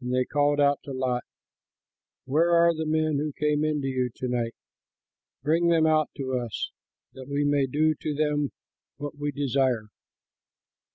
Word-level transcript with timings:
And 0.00 0.14
they 0.14 0.24
called 0.24 0.60
out 0.60 0.80
to 0.84 0.94
Lot, 0.94 1.24
"Where 2.24 2.52
are 2.52 2.72
the 2.74 2.86
men 2.86 3.18
who 3.18 3.34
came 3.38 3.64
in 3.66 3.82
to 3.82 3.86
you 3.86 4.08
to 4.14 4.26
night? 4.26 4.54
Bring 5.42 5.68
them 5.68 5.84
out 5.86 6.08
to 6.16 6.38
us 6.38 6.70
that 7.12 7.28
we 7.28 7.44
may 7.44 7.66
do 7.66 7.94
to 7.94 8.14
them 8.14 8.52
what 8.96 9.18
we 9.18 9.30
desire." 9.30 9.90